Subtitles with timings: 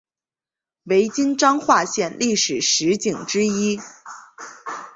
[0.85, 3.79] 为今彰化县历史十景之一。